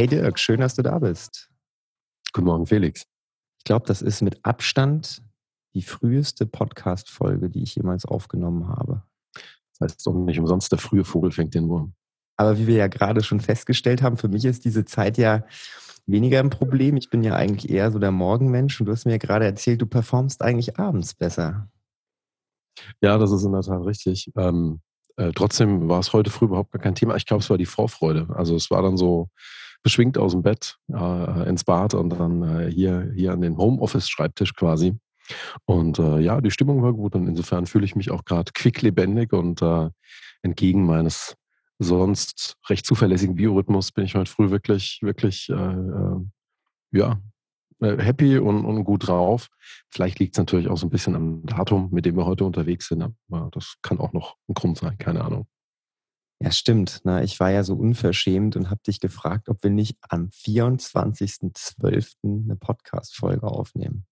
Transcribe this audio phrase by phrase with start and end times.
[0.00, 1.50] Hey Dirk, schön, dass du da bist.
[2.32, 3.04] Guten Morgen, Felix.
[3.58, 5.22] Ich glaube, das ist mit Abstand
[5.74, 9.02] die früheste Podcast-Folge, die ich jemals aufgenommen habe.
[9.34, 11.92] Das heißt doch nicht umsonst, der frühe Vogel fängt den Wurm.
[12.38, 15.44] Aber wie wir ja gerade schon festgestellt haben, für mich ist diese Zeit ja
[16.06, 16.96] weniger ein Problem.
[16.96, 19.82] Ich bin ja eigentlich eher so der Morgenmensch und du hast mir ja gerade erzählt,
[19.82, 21.68] du performst eigentlich abends besser.
[23.02, 24.32] Ja, das ist in der Tat richtig.
[24.34, 24.80] Ähm,
[25.18, 27.16] äh, trotzdem war es heute früh überhaupt gar kein Thema.
[27.16, 28.28] Ich glaube, es war die Vorfreude.
[28.34, 29.28] Also es war dann so
[29.82, 34.54] beschwingt aus dem Bett äh, ins Bad und dann äh, hier, hier an den Homeoffice-Schreibtisch
[34.54, 34.94] quasi.
[35.64, 39.32] Und äh, ja, die Stimmung war gut und insofern fühle ich mich auch gerade quicklebendig
[39.32, 39.90] und äh,
[40.42, 41.36] entgegen meines
[41.78, 46.20] sonst recht zuverlässigen Biorhythmus bin ich heute früh wirklich, wirklich, äh, äh
[46.92, 47.20] ja,
[47.80, 49.48] happy und, und, gut drauf.
[49.90, 52.88] Vielleicht liegt es natürlich auch so ein bisschen am Datum, mit dem wir heute unterwegs
[52.88, 55.46] sind, aber das kann auch noch ein Grund sein, keine Ahnung.
[56.42, 57.02] Ja, stimmt.
[57.04, 62.14] Na, ich war ja so unverschämt und habe dich gefragt, ob wir nicht am 24.12.
[62.22, 64.06] eine Podcast-Folge aufnehmen.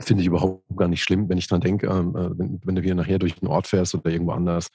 [0.00, 2.82] Finde ich überhaupt gar nicht schlimm, wenn ich dran denke, ähm, äh, wenn, wenn, du
[2.82, 4.68] hier nachher durch den Ort fährst oder irgendwo anders.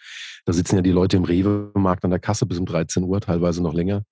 [0.46, 3.64] Da sitzen ja die Leute im Rewe-Markt an der Kasse bis um 13 Uhr, teilweise
[3.64, 4.04] noch länger,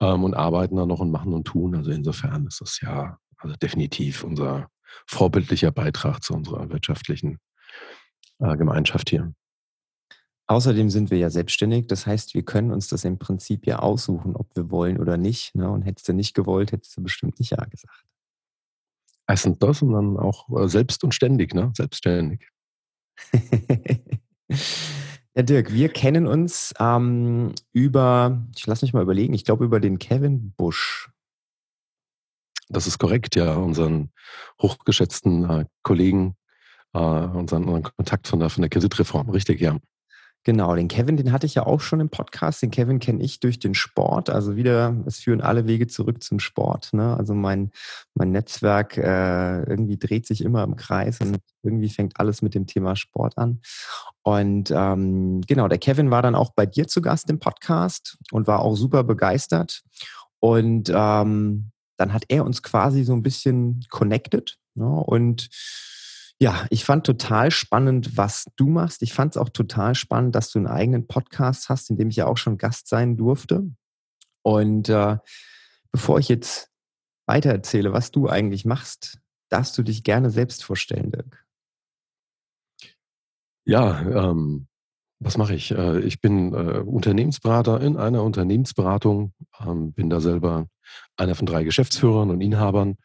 [0.00, 1.76] ähm, und arbeiten da noch und machen und tun.
[1.76, 4.68] Also insofern ist das ja also definitiv unser
[5.06, 7.38] vorbildlicher Beitrag zu unserer wirtschaftlichen
[8.40, 9.32] äh, Gemeinschaft hier.
[10.48, 14.36] Außerdem sind wir ja selbstständig, das heißt, wir können uns das im Prinzip ja aussuchen,
[14.36, 15.56] ob wir wollen oder nicht.
[15.56, 15.68] Ne?
[15.68, 18.04] Und hättest du nicht gewollt, hättest du bestimmt nicht Ja gesagt.
[19.26, 21.72] Erstens das und dann auch äh, selbst und ständig, ne?
[21.76, 22.48] Selbstständig.
[25.34, 29.80] ja, Dirk, wir kennen uns ähm, über, ich lass mich mal überlegen, ich glaube über
[29.80, 31.10] den Kevin Busch.
[32.68, 33.56] Das ist korrekt, ja.
[33.56, 34.12] Unseren
[34.62, 36.36] hochgeschätzten äh, Kollegen,
[36.92, 39.78] äh, unseren, unseren, Kontakt von der, von der Kreditreform, richtig, ja.
[40.46, 42.62] Genau, den Kevin, den hatte ich ja auch schon im Podcast.
[42.62, 44.30] Den Kevin kenne ich durch den Sport.
[44.30, 46.92] Also wieder, es führen alle Wege zurück zum Sport.
[46.92, 47.16] Ne?
[47.16, 47.72] Also mein,
[48.14, 52.68] mein Netzwerk äh, irgendwie dreht sich immer im Kreis und irgendwie fängt alles mit dem
[52.68, 53.60] Thema Sport an.
[54.22, 58.46] Und ähm, genau, der Kevin war dann auch bei dir zu Gast im Podcast und
[58.46, 59.82] war auch super begeistert.
[60.38, 64.58] Und ähm, dann hat er uns quasi so ein bisschen connected.
[64.76, 64.86] Ne?
[64.86, 65.48] Und
[66.38, 69.02] ja, ich fand total spannend, was du machst.
[69.02, 72.16] Ich fand es auch total spannend, dass du einen eigenen Podcast hast, in dem ich
[72.16, 73.70] ja auch schon Gast sein durfte.
[74.42, 75.16] Und äh,
[75.92, 76.70] bevor ich jetzt
[77.26, 81.44] weiter erzähle, was du eigentlich machst, darfst du dich gerne selbst vorstellen, Dirk.
[83.64, 84.68] Ja, ähm,
[85.18, 85.72] was mache ich?
[85.72, 90.68] Äh, ich bin äh, Unternehmensberater in einer Unternehmensberatung, ähm, bin da selber
[91.16, 92.98] einer von drei Geschäftsführern und Inhabern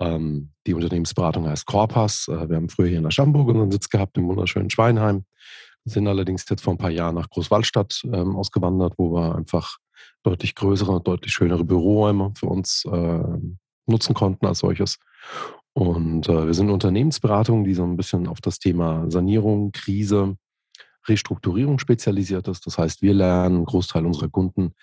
[0.00, 2.28] die Unternehmensberatung heißt Corpas.
[2.28, 5.24] Äh, wir haben früher hier in Aschaffenburg unseren Sitz gehabt, im wunderschönen Schweinheim.
[5.84, 9.78] Sind allerdings jetzt vor ein paar Jahren nach Großwallstadt ähm, ausgewandert, wo wir einfach
[10.22, 13.20] deutlich größere, deutlich schönere Büroräume für uns äh,
[13.86, 14.98] nutzen konnten als solches.
[15.72, 20.36] Und äh, wir sind Unternehmensberatung, die so ein bisschen auf das Thema Sanierung, Krise,
[21.06, 22.66] Restrukturierung spezialisiert ist.
[22.66, 24.74] Das heißt, wir lernen einen Großteil unserer Kunden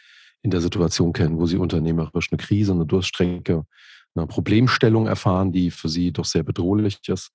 [0.41, 3.65] in der Situation kennen, wo sie unternehmerisch eine Krise, eine Durststrecke,
[4.17, 7.31] eine Problemstellung erfahren, die für sie doch sehr bedrohlich ist.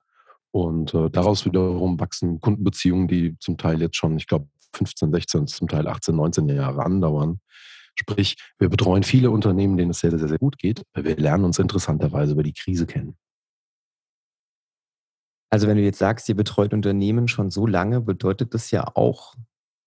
[0.50, 5.46] Und äh, daraus wiederum wachsen Kundenbeziehungen, die zum Teil jetzt schon, ich glaube, 15, 16,
[5.46, 7.40] zum Teil 18, 19 Jahre andauern.
[7.94, 11.44] Sprich, wir betreuen viele Unternehmen, denen es sehr, sehr, sehr gut geht, weil wir lernen
[11.44, 13.16] uns interessanterweise über die Krise kennen.
[15.50, 19.34] Also wenn du jetzt sagst, ihr betreut Unternehmen schon so lange, bedeutet das ja auch,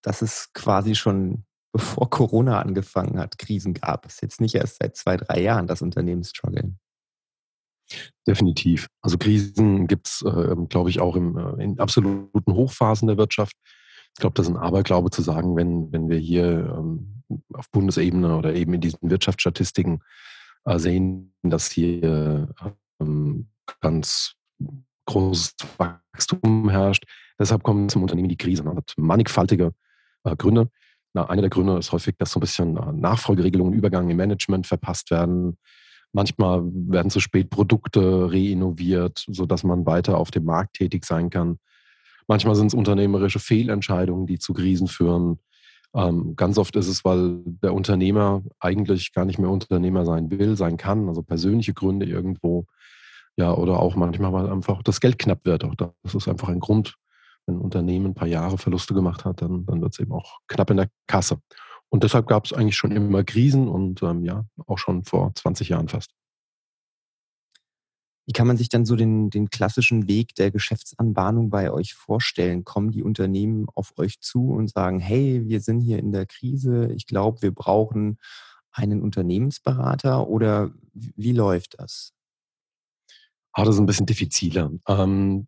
[0.02, 4.06] dass es quasi schon bevor Corona angefangen hat, Krisen gab.
[4.06, 6.78] Es ist jetzt nicht erst seit zwei, drei Jahren, dass Unternehmen strugglen.
[8.26, 8.88] Definitiv.
[9.00, 13.54] Also Krisen gibt es, äh, glaube ich, auch im, äh, in absoluten Hochphasen der Wirtschaft.
[14.14, 17.22] Ich glaube, das ist ein Aberglaube zu sagen, wenn, wenn wir hier ähm,
[17.52, 20.02] auf Bundesebene oder eben in diesen Wirtschaftsstatistiken
[20.64, 22.48] äh, sehen, dass hier
[23.00, 23.48] ähm,
[23.80, 24.34] ganz
[25.06, 27.04] großes Wachstum herrscht.
[27.38, 28.62] Deshalb kommt zum Unternehmen die Krise.
[28.62, 29.72] Man hat mannigfaltige
[30.24, 30.70] äh, Gründe.
[31.14, 34.66] Na, einer der Gründe ist häufig, dass so ein bisschen äh, Nachfolgeregelungen, Übergang im Management
[34.66, 35.56] verpasst werden.
[36.16, 41.58] Manchmal werden zu spät Produkte reinnoviert, sodass man weiter auf dem Markt tätig sein kann.
[42.26, 45.40] Manchmal sind es unternehmerische Fehlentscheidungen, die zu Krisen führen.
[45.94, 50.56] Ähm, ganz oft ist es, weil der Unternehmer eigentlich gar nicht mehr Unternehmer sein will,
[50.56, 52.64] sein kann, also persönliche Gründe irgendwo.
[53.36, 55.64] Ja, oder auch manchmal, weil einfach das Geld knapp wird.
[55.64, 56.96] Auch das ist einfach ein Grund.
[57.44, 60.38] Wenn ein Unternehmen ein paar Jahre Verluste gemacht hat, dann, dann wird es eben auch
[60.48, 61.40] knapp in der Kasse.
[61.88, 65.68] Und deshalb gab es eigentlich schon immer Krisen und ähm, ja, auch schon vor 20
[65.68, 66.10] Jahren fast.
[68.26, 72.64] Wie kann man sich dann so den, den klassischen Weg der Geschäftsanbahnung bei euch vorstellen?
[72.64, 76.92] Kommen die Unternehmen auf euch zu und sagen, hey, wir sind hier in der Krise,
[76.92, 78.18] ich glaube, wir brauchen
[78.72, 82.12] einen Unternehmensberater oder wie läuft das?
[83.52, 84.70] Ah, das ist ein bisschen diffiziler.
[84.88, 85.46] Ähm,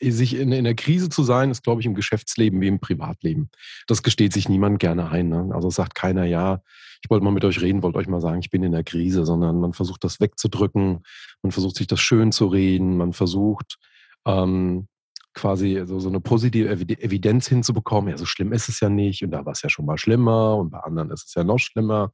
[0.00, 3.50] sich in, in der Krise zu sein, ist, glaube ich, im Geschäftsleben wie im Privatleben.
[3.86, 5.28] Das gesteht sich niemand gerne ein.
[5.28, 5.50] Ne?
[5.52, 6.60] Also sagt keiner, ja,
[7.02, 9.24] ich wollte mal mit euch reden, wollte euch mal sagen, ich bin in der Krise,
[9.24, 11.02] sondern man versucht das wegzudrücken,
[11.42, 13.78] man versucht sich das schön zu reden, man versucht
[14.26, 14.88] ähm,
[15.34, 18.10] quasi so, so eine positive Evidenz hinzubekommen.
[18.10, 20.56] Ja, so schlimm ist es ja nicht und da war es ja schon mal schlimmer
[20.56, 22.12] und bei anderen ist es ja noch schlimmer.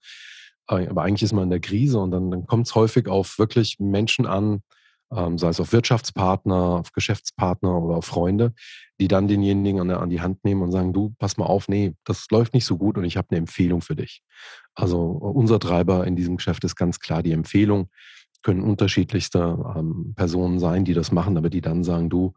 [0.68, 3.38] Äh, aber eigentlich ist man in der Krise und dann, dann kommt es häufig auf
[3.38, 4.62] wirklich Menschen an,
[5.14, 8.54] ähm, sei es auf Wirtschaftspartner, auf Geschäftspartner oder auf Freunde,
[9.00, 11.68] die dann denjenigen an, der, an die Hand nehmen und sagen, du, pass mal auf,
[11.68, 14.22] nee, das läuft nicht so gut und ich habe eine Empfehlung für dich.
[14.74, 17.88] Also unser Treiber in diesem Geschäft ist ganz klar die Empfehlung.
[18.42, 22.34] Können unterschiedlichste ähm, Personen sein, die das machen, aber die dann sagen, du,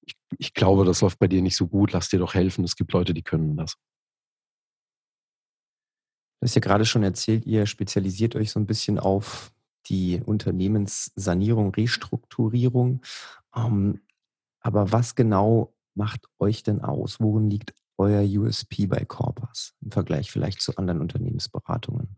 [0.00, 2.64] ich, ich glaube, das läuft bei dir nicht so gut, lass dir doch helfen.
[2.64, 3.76] Es gibt Leute, die können das.
[6.40, 9.53] Du hast ja gerade schon erzählt, ihr spezialisiert euch so ein bisschen auf
[9.88, 13.02] die Unternehmenssanierung, Restrukturierung.
[13.54, 14.00] Ähm,
[14.60, 17.20] aber was genau macht euch denn aus?
[17.20, 22.16] Worin liegt euer USP bei Corpus im Vergleich vielleicht zu anderen Unternehmensberatungen?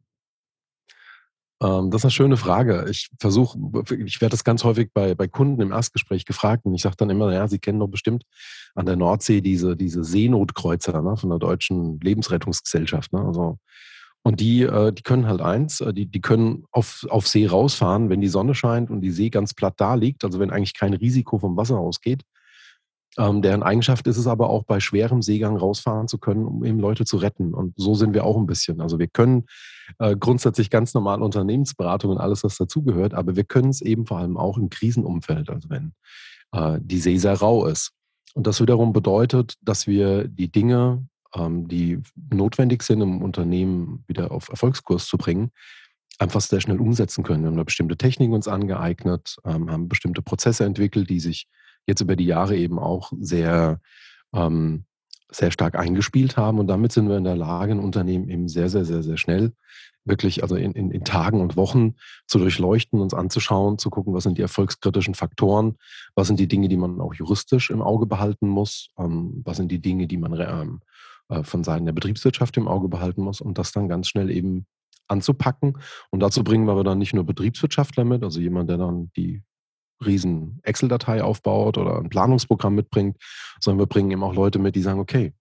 [1.63, 2.87] Ähm, das ist eine schöne Frage.
[2.91, 3.59] Ich versuche,
[4.05, 7.11] ich werde das ganz häufig bei, bei Kunden im Erstgespräch gefragt und ich sage dann
[7.11, 8.25] immer, ja, Sie kennen doch bestimmt
[8.75, 13.13] an der Nordsee diese, diese Seenotkreuzer ne, von der deutschen Lebensrettungsgesellschaft.
[13.13, 13.21] Ne?
[13.21, 13.59] Also
[14.27, 18.11] und die, äh, die können halt eins, äh, die, die können auf, auf See rausfahren,
[18.11, 20.95] wenn die Sonne scheint und die See ganz platt da liegt, also wenn eigentlich kein
[20.95, 22.25] Risiko vom Wasser ausgeht.
[23.19, 26.81] Ähm, deren Eigenschaft ist es aber auch bei schwerem Seegang rausfahren zu können, um eben
[26.81, 27.55] Leute zu retten.
[27.55, 28.81] Und so sind wir auch ein bisschen.
[28.81, 29.45] Also wir können
[30.01, 34.19] äh, grundsätzlich ganz normal Unternehmensberatung und alles, was dazugehört, aber wir können es eben vor
[34.19, 35.93] allem auch im Krisenumfeld, also wenn
[36.51, 37.93] äh, die See sehr rau ist.
[38.35, 41.07] Und das wiederum bedeutet, dass wir die Dinge,
[41.69, 42.01] die
[42.33, 45.51] notwendig sind, um Unternehmen wieder auf Erfolgskurs zu bringen,
[46.19, 47.43] einfach sehr schnell umsetzen können.
[47.43, 51.49] Wir haben da bestimmte Techniken uns angeeignet, ähm, haben bestimmte Prozesse entwickelt, die sich
[51.87, 53.81] jetzt über die Jahre eben auch sehr,
[54.35, 54.85] ähm,
[55.31, 56.59] sehr stark eingespielt haben.
[56.59, 59.53] Und damit sind wir in der Lage, ein Unternehmen eben sehr, sehr, sehr, sehr schnell
[60.07, 61.97] wirklich, also in, in, in Tagen und Wochen
[62.27, 65.77] zu durchleuchten, uns anzuschauen, zu gucken, was sind die erfolgskritischen Faktoren,
[66.15, 69.71] was sind die Dinge, die man auch juristisch im Auge behalten muss, ähm, was sind
[69.71, 70.81] die Dinge, die man ähm,
[71.29, 74.67] äh, von Seiten der Betriebswirtschaft im Auge behalten muss und das dann ganz schnell eben
[75.09, 75.79] anzupacken.
[76.11, 79.43] Und dazu bringen wir aber dann nicht nur Betriebswirtschaftler mit, also jemand, der dann die
[80.05, 83.17] riesen Excel-Datei aufbaut oder ein Planungsprogramm mitbringt,
[83.61, 85.33] sondern wir bringen eben auch Leute mit, die sagen, okay,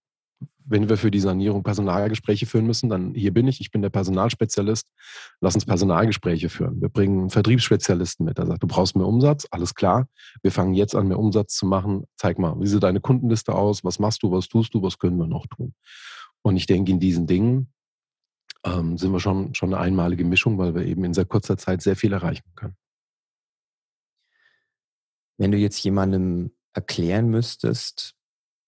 [0.68, 3.90] wenn wir für die Sanierung Personalgespräche führen müssen, dann hier bin ich, ich bin der
[3.90, 4.88] Personalspezialist,
[5.40, 6.80] lass uns Personalgespräche führen.
[6.80, 10.08] Wir bringen einen Vertriebsspezialisten mit, der sagt, du brauchst mehr Umsatz, alles klar,
[10.42, 13.84] wir fangen jetzt an, mehr Umsatz zu machen, zeig mal, wie sieht deine Kundenliste aus,
[13.84, 15.74] was machst du, was tust du, was können wir noch tun?
[16.42, 17.72] Und ich denke, in diesen Dingen
[18.64, 21.82] ähm, sind wir schon, schon eine einmalige Mischung, weil wir eben in sehr kurzer Zeit
[21.82, 22.76] sehr viel erreichen können.
[25.38, 28.15] Wenn du jetzt jemandem erklären müsstest,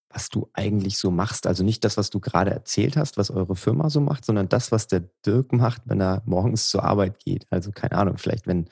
[0.09, 1.45] was du eigentlich so machst.
[1.45, 4.71] Also nicht das, was du gerade erzählt hast, was eure Firma so macht, sondern das,
[4.71, 7.45] was der Dirk macht, wenn er morgens zur Arbeit geht.
[7.51, 8.69] Also keine Ahnung, vielleicht wenn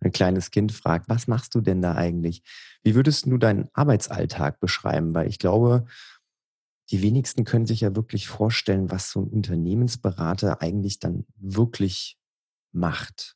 [0.00, 2.42] ein kleines Kind fragt, was machst du denn da eigentlich?
[2.84, 5.14] Wie würdest du deinen Arbeitsalltag beschreiben?
[5.14, 5.86] Weil ich glaube,
[6.90, 12.16] die wenigsten können sich ja wirklich vorstellen, was so ein Unternehmensberater eigentlich dann wirklich
[12.72, 13.35] macht.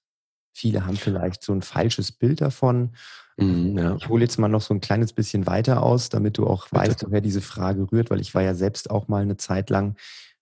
[0.53, 2.95] Viele haben vielleicht so ein falsches Bild davon.
[3.37, 3.97] Mhm, ja.
[3.97, 6.83] Ich hole jetzt mal noch so ein kleines bisschen weiter aus, damit du auch Bitte.
[6.83, 9.97] weißt, woher diese Frage rührt, weil ich war ja selbst auch mal eine Zeit lang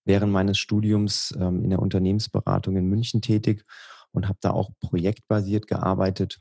[0.05, 3.65] während meines Studiums ähm, in der Unternehmensberatung in München tätig
[4.12, 6.41] und habe da auch projektbasiert gearbeitet.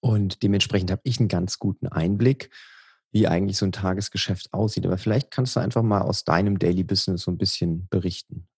[0.00, 2.50] Und dementsprechend habe ich einen ganz guten Einblick,
[3.12, 4.86] wie eigentlich so ein Tagesgeschäft aussieht.
[4.86, 8.48] Aber vielleicht kannst du einfach mal aus deinem Daily Business so ein bisschen berichten.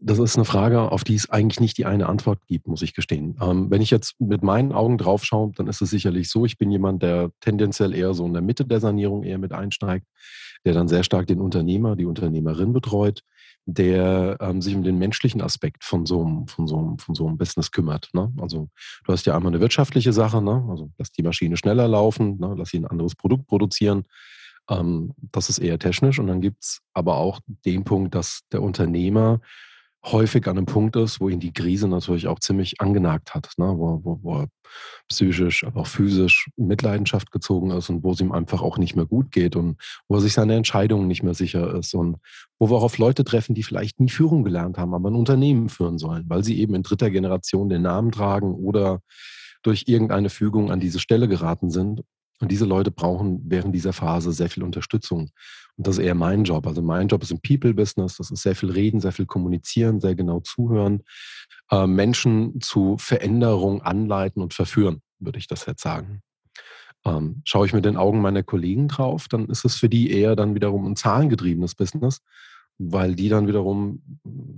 [0.00, 2.94] Das ist eine Frage, auf die es eigentlich nicht die eine Antwort gibt, muss ich
[2.94, 3.36] gestehen.
[3.40, 6.58] Ähm, wenn ich jetzt mit meinen Augen drauf schaue, dann ist es sicherlich so, ich
[6.58, 10.06] bin jemand, der tendenziell eher so in der Mitte der Sanierung eher mit einsteigt,
[10.64, 13.22] der dann sehr stark den Unternehmer, die Unternehmerin betreut,
[13.66, 17.26] der ähm, sich um den menschlichen Aspekt von so einem, von so einem, von so
[17.26, 18.08] einem Business kümmert.
[18.12, 18.32] Ne?
[18.40, 18.70] Also
[19.04, 20.66] du hast ja einmal eine wirtschaftliche Sache, ne?
[20.70, 22.54] also lass die Maschine schneller laufen, ne?
[22.56, 24.04] lass sie ein anderes Produkt produzieren.
[24.70, 26.18] Ähm, das ist eher technisch.
[26.18, 29.40] Und dann gibt es aber auch den Punkt, dass der Unternehmer
[30.04, 33.66] häufig an einem Punkt ist, wo ihn die Krise natürlich auch ziemlich angenagt hat, ne?
[33.76, 34.48] wo, wo, wo, er
[35.08, 39.06] psychisch, aber auch physisch Mitleidenschaft gezogen ist und wo es ihm einfach auch nicht mehr
[39.06, 39.76] gut geht und
[40.08, 42.18] wo er sich seine Entscheidungen nicht mehr sicher ist und
[42.58, 45.68] wo wir auch auf Leute treffen, die vielleicht nie Führung gelernt haben, aber ein Unternehmen
[45.68, 49.00] führen sollen, weil sie eben in dritter Generation den Namen tragen oder
[49.62, 52.02] durch irgendeine Fügung an diese Stelle geraten sind
[52.40, 55.30] und diese Leute brauchen während dieser Phase sehr viel Unterstützung.
[55.76, 56.66] Und das ist eher mein Job.
[56.66, 58.16] Also mein Job ist im People-Business.
[58.16, 61.02] Das ist sehr viel reden, sehr viel kommunizieren, sehr genau zuhören,
[61.70, 66.22] äh, Menschen zu Veränderung anleiten und verführen, würde ich das jetzt sagen.
[67.04, 70.34] Ähm, schaue ich mit den Augen meiner Kollegen drauf, dann ist es für die eher
[70.34, 72.22] dann wiederum ein zahlengetriebenes Business
[72.78, 74.02] weil die dann wiederum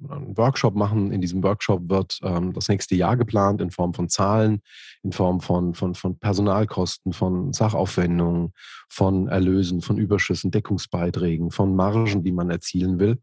[0.09, 1.11] einen Workshop machen.
[1.11, 4.61] In diesem Workshop wird ähm, das nächste Jahr geplant in Form von Zahlen,
[5.03, 8.53] in Form von, von, von Personalkosten, von Sachaufwendungen,
[8.91, 13.19] von Erlösen, von Überschüssen, Deckungsbeiträgen, von Margen, die man erzielen will.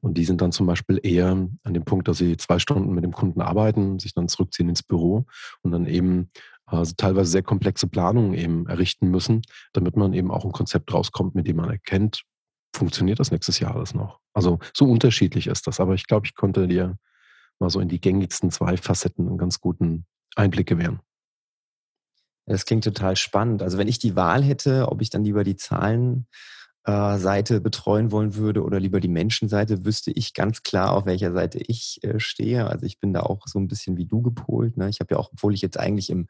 [0.00, 3.04] Und die sind dann zum Beispiel eher an dem Punkt, dass sie zwei Stunden mit
[3.04, 5.24] dem Kunden arbeiten, sich dann zurückziehen ins Büro
[5.62, 6.30] und dann eben
[6.66, 9.42] also teilweise sehr komplexe Planungen eben errichten müssen,
[9.72, 12.22] damit man eben auch ein Konzept rauskommt, mit dem man erkennt,
[12.74, 14.20] funktioniert das nächstes Jahr alles noch?
[14.32, 16.96] Also so unterschiedlich ist das, aber ich glaube, ich konnte dir
[17.58, 21.00] mal so in die gängigsten zwei Facetten einen ganz guten Einblick gewähren.
[22.46, 23.62] Das klingt total spannend.
[23.62, 26.24] Also wenn ich die Wahl hätte, ob ich dann lieber die Zahlenseite
[27.60, 32.02] betreuen wollen würde oder lieber die Menschenseite, wüsste ich ganz klar, auf welcher Seite ich
[32.02, 32.66] äh, stehe.
[32.66, 34.76] Also ich bin da auch so ein bisschen wie du gepolt.
[34.76, 34.88] Ne?
[34.88, 36.26] Ich habe ja auch, obwohl ich jetzt eigentlich im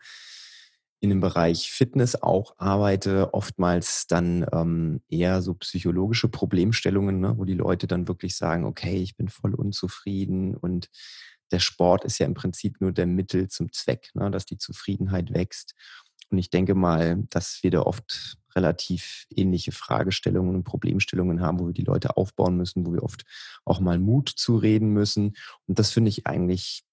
[1.03, 7.45] in dem Bereich Fitness auch arbeite, oftmals dann ähm, eher so psychologische Problemstellungen, ne, wo
[7.45, 10.91] die Leute dann wirklich sagen, okay, ich bin voll unzufrieden und
[11.51, 15.35] der Sport ist ja im Prinzip nur der Mittel zum Zweck, ne, dass die Zufriedenheit
[15.35, 15.75] wächst.
[16.31, 21.67] Und ich denke mal, dass wir da oft relativ ähnliche Fragestellungen und Problemstellungen haben, wo
[21.67, 23.25] wir die Leute aufbauen müssen, wo wir oft
[23.65, 25.35] auch mal Mut zureden müssen.
[25.67, 26.85] Und das finde ich eigentlich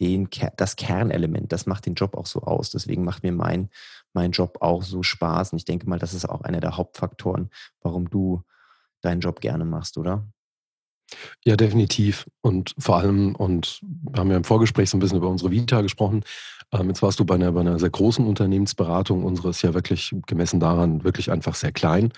[0.00, 2.70] den, das Kernelement, das macht den Job auch so aus.
[2.70, 3.68] Deswegen macht mir mein,
[4.12, 5.52] mein Job auch so Spaß.
[5.52, 7.50] Und ich denke mal, das ist auch einer der Hauptfaktoren,
[7.82, 8.42] warum du
[9.02, 10.26] deinen Job gerne machst, oder?
[11.44, 12.26] Ja, definitiv.
[12.40, 15.80] Und vor allem, und wir haben ja im Vorgespräch so ein bisschen über unsere Vita
[15.80, 16.24] gesprochen.
[16.72, 19.24] Ähm, jetzt warst du bei einer, bei einer sehr großen Unternehmensberatung.
[19.24, 22.12] Unsere ist ja wirklich gemessen daran wirklich einfach sehr klein.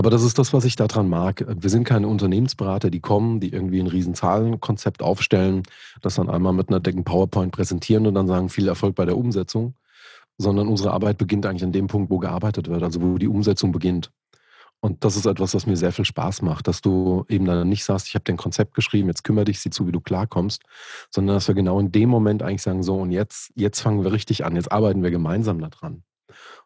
[0.00, 1.44] Aber das ist das, was ich daran mag.
[1.46, 5.62] Wir sind keine Unternehmensberater, die kommen, die irgendwie ein riesen Zahlenkonzept aufstellen,
[6.00, 9.18] das dann einmal mit einer dicken PowerPoint präsentieren und dann sagen, viel Erfolg bei der
[9.18, 9.74] Umsetzung.
[10.38, 13.72] Sondern unsere Arbeit beginnt eigentlich an dem Punkt, wo gearbeitet wird, also wo die Umsetzung
[13.72, 14.10] beginnt.
[14.80, 17.84] Und das ist etwas, was mir sehr viel Spaß macht, dass du eben dann nicht
[17.84, 20.62] sagst, ich habe dein Konzept geschrieben, jetzt kümmere dich, sieh zu, wie du klarkommst,
[21.10, 24.12] sondern dass wir genau in dem Moment eigentlich sagen, so und jetzt, jetzt fangen wir
[24.12, 26.04] richtig an, jetzt arbeiten wir gemeinsam daran.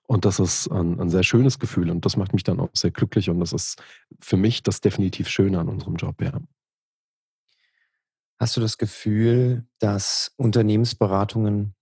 [0.07, 2.91] Und das ist ein, ein, sehr schönes Gefühl und das macht mich dann auch sehr
[2.91, 3.83] glücklich und das ist
[4.21, 6.41] für mich das definitiv Schöne an unserem Job, ja.
[8.39, 11.75] Hast du das Gefühl, dass Unternehmensberatungen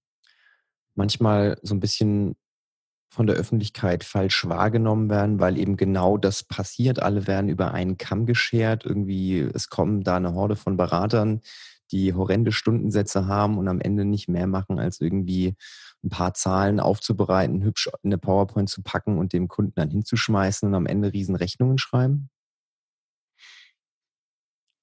[0.94, 2.36] manchmal so ein bisschen
[3.12, 7.02] von der Öffentlichkeit falsch wahrgenommen werden, weil eben genau das passiert.
[7.02, 8.86] Alle werden über einen Kamm geschert.
[8.86, 11.42] Irgendwie, es kommen da eine Horde von Beratern,
[11.90, 15.56] die horrende Stundensätze haben und am Ende nicht mehr machen, als irgendwie
[16.04, 20.68] ein paar Zahlen aufzubereiten, hübsch in eine PowerPoint zu packen und dem Kunden dann hinzuschmeißen
[20.68, 22.28] und am Ende riesen Rechnungen schreiben?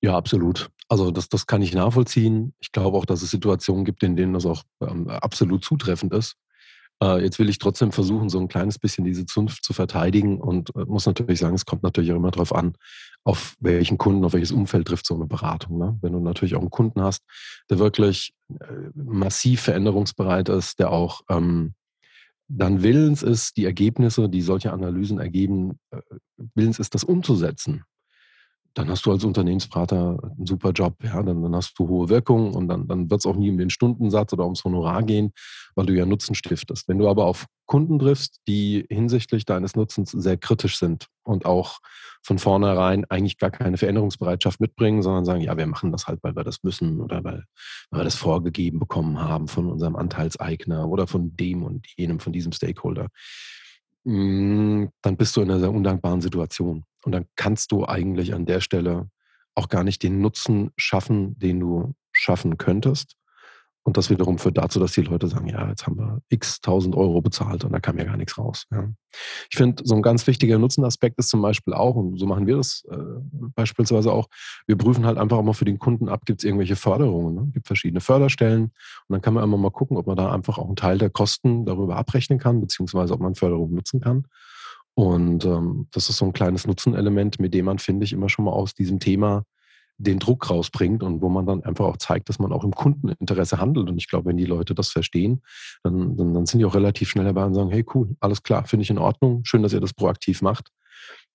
[0.02, 0.70] Ja, absolut.
[0.88, 2.54] Also das, das kann ich nachvollziehen.
[2.60, 6.36] Ich glaube auch, dass es Situationen gibt, in denen das auch ähm, absolut zutreffend ist.
[7.02, 10.76] Äh, jetzt will ich trotzdem versuchen, so ein kleines bisschen diese Zunft zu verteidigen und
[10.76, 12.76] äh, muss natürlich sagen, es kommt natürlich auch immer darauf an,
[13.24, 15.78] auf welchen Kunden, auf welches Umfeld trifft so eine Beratung.
[15.78, 15.98] Ne?
[16.02, 17.24] Wenn du natürlich auch einen Kunden hast,
[17.70, 21.74] der wirklich äh, massiv veränderungsbereit ist, der auch ähm,
[22.48, 26.02] dann willens ist, die Ergebnisse, die solche Analysen ergeben, äh,
[26.56, 27.84] willens ist, das umzusetzen
[28.80, 30.96] dann hast du als Unternehmensberater einen super Job.
[31.04, 33.58] Ja, dann, dann hast du hohe Wirkung und dann, dann wird es auch nie um
[33.58, 35.34] den Stundensatz oder ums Honorar gehen,
[35.76, 36.88] weil du ja Nutzen stiftest.
[36.88, 41.80] Wenn du aber auf Kunden triffst, die hinsichtlich deines Nutzens sehr kritisch sind und auch
[42.24, 46.38] von vornherein eigentlich gar keine Veränderungsbereitschaft mitbringen, sondern sagen, ja, wir machen das halt, weil
[46.38, 47.44] wir das müssen oder weil,
[47.92, 52.32] weil wir das vorgegeben bekommen haben von unserem Anteilseigner oder von dem und jenem, von
[52.32, 53.10] diesem Stakeholder,
[54.06, 56.86] mm, dann bist du in einer sehr undankbaren Situation.
[57.04, 59.10] Und dann kannst du eigentlich an der Stelle
[59.56, 63.16] auch gar nicht den Nutzen schaffen, den du schaffen könntest.
[63.84, 66.96] Und das wiederum führt dazu, dass die Leute sagen, ja, jetzt haben wir x tausend
[66.96, 68.66] Euro bezahlt und da kam ja gar nichts raus.
[68.72, 68.88] Ja.
[69.50, 72.58] Ich finde, so ein ganz wichtiger Nutzenaspekt ist zum Beispiel auch, und so machen wir
[72.58, 72.98] das äh,
[73.56, 74.28] beispielsweise auch,
[74.68, 77.36] wir prüfen halt einfach auch mal für den Kunden ab, gibt es irgendwelche Förderungen.
[77.36, 77.52] Ne?
[77.54, 78.72] gibt verschiedene Förderstellen und
[79.10, 81.66] dann kann man immer mal gucken, ob man da einfach auch einen Teil der Kosten
[81.66, 84.28] darüber abrechnen kann, beziehungsweise ob man Förderungen nutzen kann.
[84.96, 88.46] Und ähm, das ist so ein kleines Nutzenelement, mit dem man, finde ich, immer schon
[88.46, 89.46] mal aus diesem Thema
[90.00, 93.60] den Druck rausbringt und wo man dann einfach auch zeigt, dass man auch im Kundeninteresse
[93.60, 93.90] handelt.
[93.90, 95.42] Und ich glaube, wenn die Leute das verstehen,
[95.84, 98.66] dann, dann, dann sind die auch relativ schnell dabei und sagen, hey cool, alles klar,
[98.66, 100.72] finde ich in Ordnung, schön, dass ihr das proaktiv macht.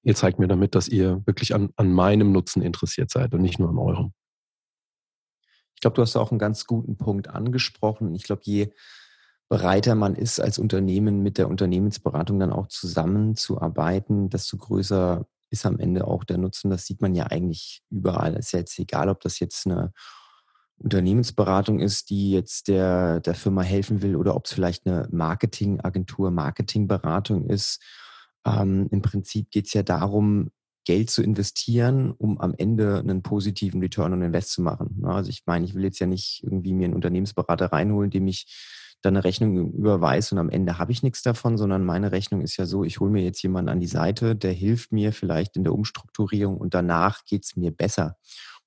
[0.03, 3.59] Ihr zeigt mir damit, dass ihr wirklich an, an meinem Nutzen interessiert seid und nicht
[3.59, 4.13] nur an eurem.
[5.75, 8.15] Ich glaube, du hast auch einen ganz guten Punkt angesprochen.
[8.15, 8.73] Ich glaube, je
[9.49, 15.79] bereiter man ist, als Unternehmen mit der Unternehmensberatung dann auch zusammenzuarbeiten, desto größer ist am
[15.79, 16.71] Ende auch der Nutzen.
[16.71, 18.35] Das sieht man ja eigentlich überall.
[18.35, 19.93] Es ist ja jetzt egal, ob das jetzt eine
[20.79, 26.31] Unternehmensberatung ist, die jetzt der, der Firma helfen will oder ob es vielleicht eine Marketingagentur,
[26.31, 27.81] Marketingberatung ist.
[28.45, 30.51] Ähm, Im Prinzip geht es ja darum,
[30.85, 35.01] Geld zu investieren, um am Ende einen positiven Return on Invest zu machen.
[35.01, 35.09] Ne?
[35.09, 38.47] Also ich meine, ich will jetzt ja nicht irgendwie mir einen Unternehmensberater reinholen, dem ich
[39.05, 42.57] dann eine Rechnung überweist und am Ende habe ich nichts davon, sondern meine Rechnung ist
[42.57, 45.65] ja so, ich hole mir jetzt jemanden an die Seite, der hilft mir vielleicht in
[45.65, 48.17] der Umstrukturierung und danach geht es mir besser.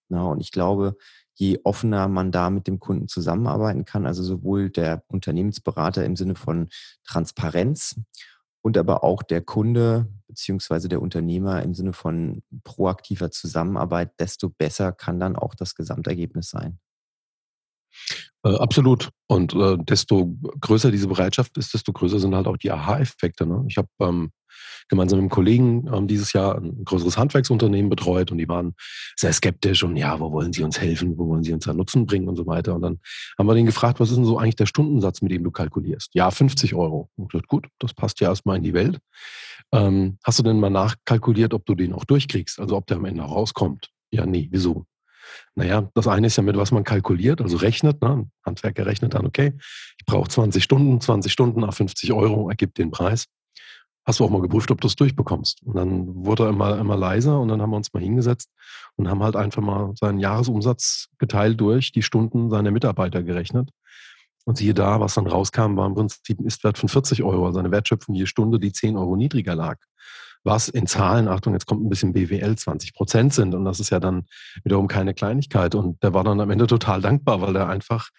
[0.10, 0.98] Ja, und ich glaube,
[1.36, 6.36] je offener man da mit dem Kunden zusammenarbeiten kann, also sowohl der Unternehmensberater im Sinne
[6.36, 6.70] von
[7.04, 8.00] Transparenz
[8.62, 14.92] und aber auch der Kunde beziehungsweise der Unternehmer im Sinne von proaktiver Zusammenarbeit, desto besser
[14.92, 16.80] kann dann auch das Gesamtergebnis sein.
[18.44, 19.10] Äh, absolut.
[19.28, 23.46] Und äh, desto größer diese Bereitschaft ist, desto größer sind halt auch die Aha-Effekte.
[23.46, 23.66] Ne?
[23.68, 24.32] Ich habe ähm,
[24.90, 28.74] gemeinsam mit einem Kollegen ähm, dieses Jahr ein größeres Handwerksunternehmen betreut und die waren
[29.16, 32.06] sehr skeptisch und ja, wo wollen sie uns helfen, wo wollen sie uns da Nutzen
[32.06, 32.76] bringen und so weiter.
[32.76, 33.00] Und dann
[33.38, 36.12] haben wir den gefragt, was ist denn so eigentlich der Stundensatz, mit dem du kalkulierst?
[36.14, 37.10] Ja, 50 Euro.
[37.16, 39.00] Und gesagt, gut, das passt ja erstmal in die Welt.
[39.74, 43.06] Ähm, hast du denn mal nachkalkuliert, ob du den auch durchkriegst, also ob der am
[43.06, 43.90] Ende rauskommt?
[44.12, 44.86] Ja, nee, wieso?
[45.56, 48.02] Naja, das eine ist ja mit was man kalkuliert, also rechnet.
[48.02, 48.30] Ne?
[48.46, 49.54] Handwerker rechnet dann, okay,
[49.98, 53.26] ich brauche 20 Stunden, 20 Stunden nach 50 Euro ergibt den Preis.
[54.06, 55.64] Hast du auch mal geprüft, ob du es durchbekommst?
[55.64, 58.50] Und dann wurde er immer, immer leiser und dann haben wir uns mal hingesetzt
[58.96, 63.72] und haben halt einfach mal seinen Jahresumsatz geteilt durch die Stunden seiner Mitarbeiter gerechnet.
[64.46, 67.60] Und siehe da, was dann rauskam, war im Prinzip ein Istwert von 40 Euro, also
[67.60, 69.78] eine Wertschöpfung je Stunde, die 10 Euro niedriger lag
[70.48, 73.54] was in Zahlen, Achtung, jetzt kommt ein bisschen BWL, 20 Prozent sind.
[73.54, 74.26] Und das ist ja dann
[74.64, 75.76] wiederum keine Kleinigkeit.
[75.76, 78.10] Und der war dann am Ende total dankbar, weil er einfach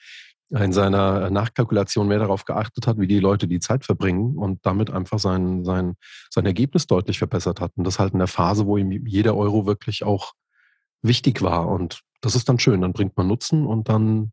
[0.51, 4.91] in seiner Nachkalkulation mehr darauf geachtet hat, wie die Leute die Zeit verbringen und damit
[4.91, 5.95] einfach sein, sein,
[6.31, 7.73] sein Ergebnis deutlich verbessert hat.
[7.77, 10.33] Und das halt in der Phase, wo ihm jeder Euro wirklich auch
[11.03, 11.69] wichtig war.
[11.69, 12.81] Und das ist dann schön.
[12.81, 14.33] Dann bringt man Nutzen und dann,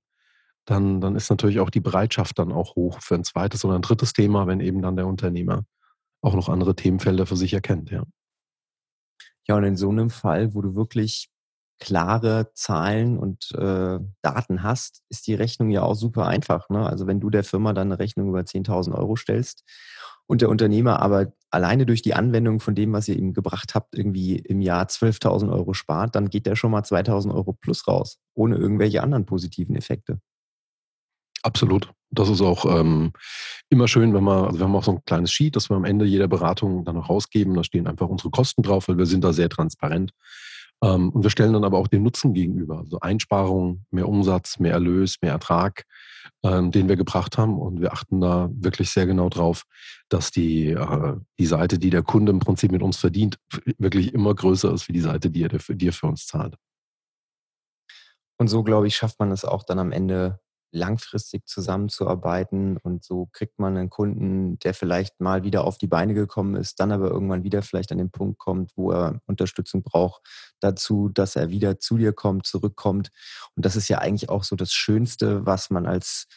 [0.65, 3.81] dann, dann ist natürlich auch die Bereitschaft dann auch hoch für ein zweites oder ein
[3.81, 5.63] drittes Thema, wenn eben dann der Unternehmer
[6.25, 8.03] auch noch andere Themenfelder für sich erkennt, ja.
[9.47, 11.29] Ja, und in so einem Fall, wo du wirklich
[11.79, 16.69] klare Zahlen und äh, Daten hast, ist die Rechnung ja auch super einfach.
[16.69, 16.87] Ne?
[16.87, 19.63] Also wenn du der Firma dann eine Rechnung über 10.000 Euro stellst
[20.25, 23.95] und der Unternehmer aber alleine durch die Anwendung von dem, was ihr ihm gebracht habt,
[23.95, 28.19] irgendwie im Jahr 12.000 Euro spart, dann geht der schon mal 2.000 Euro plus raus,
[28.33, 30.19] ohne irgendwelche anderen positiven Effekte.
[31.45, 31.91] Absolut.
[32.09, 33.11] Das ist auch ähm,
[33.69, 35.85] immer schön, wenn wir, also wir haben auch so ein kleines Sheet, das wir am
[35.85, 37.53] Ende jeder Beratung dann noch rausgeben.
[37.53, 40.11] Da stehen einfach unsere Kosten drauf, weil wir sind da sehr transparent.
[40.83, 42.79] Ähm, und wir stellen dann aber auch den Nutzen gegenüber.
[42.79, 45.83] Also Einsparungen, mehr Umsatz, mehr Erlös, mehr Ertrag,
[46.43, 47.59] ähm, den wir gebracht haben.
[47.59, 49.65] Und wir achten da wirklich sehr genau drauf,
[50.09, 53.37] dass die, äh, die Seite, die der Kunde im Prinzip mit uns verdient,
[53.77, 56.55] wirklich immer größer ist wie die Seite, die er, die er für uns zahlt.
[58.39, 60.39] Und so, glaube ich, schafft man es auch dann am Ende
[60.75, 66.13] langfristig zusammenzuarbeiten und so kriegt man einen Kunden, der vielleicht mal wieder auf die Beine
[66.13, 70.21] gekommen ist, dann aber irgendwann wieder vielleicht an den Punkt kommt, wo er Unterstützung braucht,
[70.59, 73.09] dazu, dass er wieder zu dir kommt, zurückkommt.
[73.55, 76.27] Und das ist ja eigentlich auch so das Schönste, was man als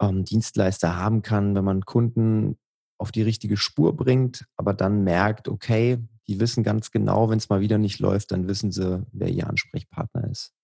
[0.00, 2.58] ähm, Dienstleister haben kann, wenn man Kunden
[2.98, 7.48] auf die richtige Spur bringt, aber dann merkt, okay, die wissen ganz genau, wenn es
[7.48, 10.55] mal wieder nicht läuft, dann wissen sie, wer ihr Ansprechpartner ist.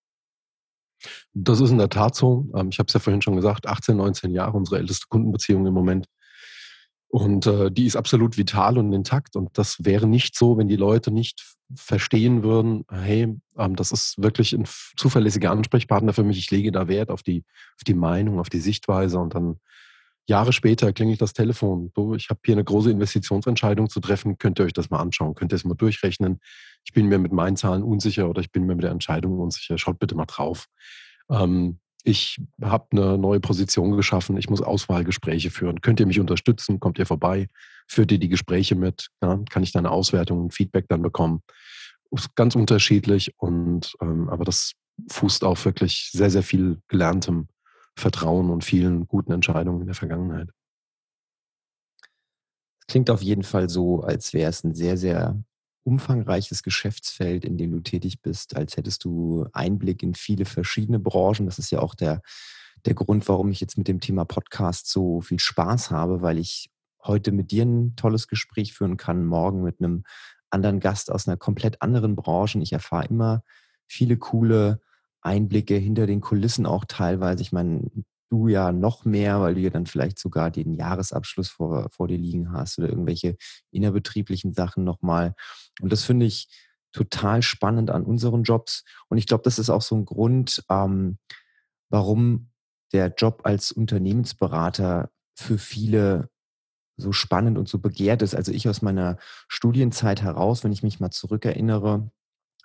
[1.35, 2.49] Das ist in der Tat so.
[2.55, 5.75] Ähm, ich habe es ja vorhin schon gesagt, 18, 19 Jahre unsere älteste Kundenbeziehung im
[5.75, 6.07] Moment.
[7.09, 9.37] Und äh, die ist absolut vital und intakt.
[9.37, 14.15] Und das wäre nicht so, wenn die Leute nicht verstehen würden, hey, ähm, das ist
[14.17, 16.39] wirklich ein zuverlässiger Ansprechpartner für mich.
[16.39, 17.45] Ich lege da Wert auf die,
[17.77, 19.19] auf die Meinung, auf die Sichtweise.
[19.19, 19.61] Und dann
[20.27, 21.91] Jahre später klingelt das Telefon.
[21.95, 24.39] Du, ich habe hier eine große Investitionsentscheidung zu treffen.
[24.39, 25.35] Könnt ihr euch das mal anschauen?
[25.35, 26.41] Könnt ihr es mal durchrechnen?
[26.85, 29.79] Ich bin mir mit meinen Zahlen unsicher oder ich bin mir mit der Entscheidung unsicher.
[29.79, 30.67] Schaut bitte mal drauf.
[31.31, 34.37] Ähm, ich habe eine neue Position geschaffen.
[34.37, 35.81] Ich muss Auswahlgespräche führen.
[35.81, 36.81] Könnt ihr mich unterstützen?
[36.81, 37.49] Kommt ihr vorbei?
[37.89, 39.09] Führt ihr die Gespräche mit?
[39.23, 41.43] Ja, kann ich da eine Auswertung und Feedback dann bekommen?
[42.35, 44.73] Ganz unterschiedlich und ähm, aber das
[45.11, 47.49] fußt auf wirklich sehr, sehr viel gelerntem
[47.97, 50.51] Vertrauen und vielen guten Entscheidungen in der Vergangenheit.
[52.89, 55.43] klingt auf jeden Fall so, als wäre es ein sehr, sehr
[55.85, 61.47] umfangreiches Geschäftsfeld, in dem du tätig bist, als hättest du Einblick in viele verschiedene Branchen.
[61.47, 62.23] Das ist ja auch der,
[62.85, 66.71] der Grund, warum ich jetzt mit dem Thema Podcast so viel Spaß habe, weil ich
[67.03, 70.05] heute mit dir ein tolles Gespräch führen kann, morgen mit einem
[70.51, 72.59] anderen Gast aus einer komplett anderen Branche.
[72.61, 73.43] Ich erfahre immer
[73.87, 74.81] viele coole
[75.23, 77.43] Einblicke hinter den Kulissen auch teilweise.
[77.43, 77.91] Ich meine,
[78.31, 82.19] du ja noch mehr, weil du ja dann vielleicht sogar den Jahresabschluss vor, vor dir
[82.19, 83.37] liegen hast oder irgendwelche
[83.71, 85.35] innerbetrieblichen Sachen nochmal.
[85.81, 86.49] Und das finde ich
[86.93, 88.85] total spannend an unseren Jobs.
[89.09, 91.19] Und ich glaube, das ist auch so ein Grund, ähm,
[91.91, 92.51] warum
[92.93, 96.31] der Job als Unternehmensberater für viele
[96.97, 98.35] so spannend und so begehrt ist.
[98.35, 102.11] Also ich aus meiner Studienzeit heraus, wenn ich mich mal zurückerinnere,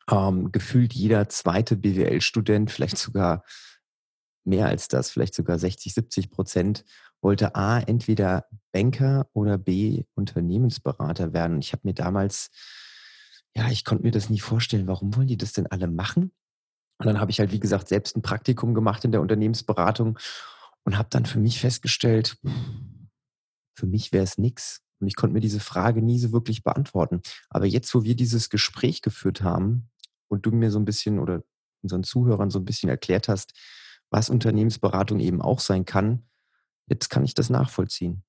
[0.09, 3.43] ähm, gefühlt jeder zweite BWL-Student, vielleicht sogar
[4.45, 6.85] mehr als das, vielleicht sogar 60, 70 Prozent,
[7.21, 11.59] wollte A, entweder Banker oder B, Unternehmensberater werden.
[11.59, 12.49] Ich habe mir damals,
[13.55, 16.31] ja, ich konnte mir das nie vorstellen, warum wollen die das denn alle machen?
[16.99, 20.17] Und dann habe ich halt, wie gesagt, selbst ein Praktikum gemacht in der Unternehmensberatung
[20.83, 22.37] und habe dann für mich festgestellt,
[23.75, 24.81] für mich wäre es nichts.
[24.99, 27.21] Und ich konnte mir diese Frage nie so wirklich beantworten.
[27.49, 29.89] Aber jetzt, wo wir dieses Gespräch geführt haben
[30.27, 31.43] und du mir so ein bisschen oder
[31.81, 33.53] unseren Zuhörern so ein bisschen erklärt hast,
[34.09, 36.27] was Unternehmensberatung eben auch sein kann,
[36.87, 38.23] jetzt kann ich das nachvollziehen.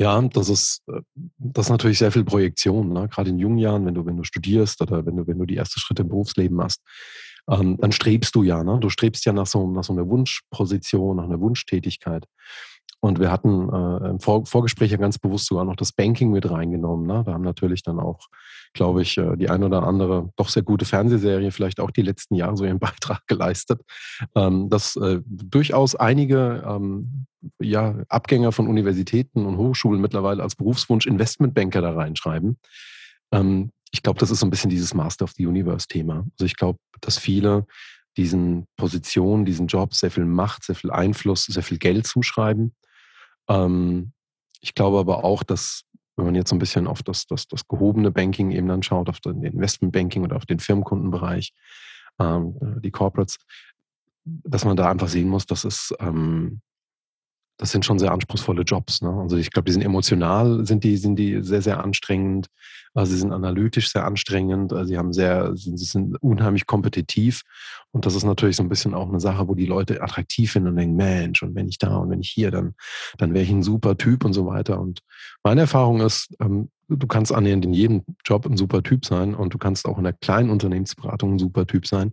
[0.00, 1.00] Ja, das ist, äh,
[1.38, 3.08] das ist natürlich sehr viel Projektion, ne?
[3.08, 5.56] gerade in jungen Jahren, wenn du, wenn du studierst oder wenn du, wenn du die
[5.56, 6.82] ersten Schritte im Berufsleben machst,
[7.48, 8.78] ähm, dann strebst du ja, ne?
[8.78, 12.26] du strebst ja nach so, nach so einer Wunschposition, nach einer Wunschtätigkeit.
[13.00, 16.50] Und wir hatten äh, im Vor Vorgespräch ja ganz bewusst sogar noch das Banking mit
[16.50, 17.06] reingenommen.
[17.06, 17.22] Ne?
[17.24, 18.26] Da haben natürlich dann auch,
[18.74, 22.34] glaube ich, äh, die ein oder andere doch sehr gute Fernsehserie vielleicht auch die letzten
[22.34, 23.82] Jahre so ihren Beitrag geleistet,
[24.34, 27.26] ähm, dass äh, durchaus einige ähm,
[27.60, 32.58] ja, Abgänger von Universitäten und Hochschulen mittlerweile als Berufswunsch Investmentbanker da reinschreiben.
[33.32, 36.26] Ähm, ich glaube, das ist so ein bisschen dieses Master of the Universe-Thema.
[36.32, 37.64] Also ich glaube, dass viele
[38.16, 42.74] diesen Positionen, diesen Jobs sehr viel Macht, sehr viel Einfluss, sehr viel Geld zuschreiben
[43.48, 44.12] ähm,
[44.60, 45.84] ich glaube aber auch, dass
[46.16, 49.08] wenn man jetzt so ein bisschen auf das, das, das gehobene Banking eben dann schaut,
[49.08, 51.52] auf den Investmentbanking oder auf den Firmenkundenbereich,
[52.18, 53.38] ähm, äh, die Corporates,
[54.24, 56.60] dass man da einfach sehen muss, dass es ähm,
[57.58, 59.02] das sind schon sehr anspruchsvolle Jobs.
[59.02, 59.10] Ne?
[59.10, 62.46] Also ich glaube, die sind emotional, sind die, sind die sehr, sehr anstrengend.
[62.94, 64.72] Also sie sind analytisch sehr anstrengend.
[64.72, 67.42] Also sie haben sehr, sie sind unheimlich kompetitiv.
[67.90, 70.68] Und das ist natürlich so ein bisschen auch eine Sache, wo die Leute attraktiv finden
[70.68, 72.74] und denken, Mensch, und wenn ich da und wenn ich hier, dann,
[73.18, 74.80] dann wäre ich ein super Typ und so weiter.
[74.80, 75.00] Und
[75.42, 79.52] meine Erfahrung ist, ähm, du kannst annähernd in jedem Job ein super Typ sein und
[79.52, 82.12] du kannst auch in der kleinen Unternehmensberatung ein super Typ sein.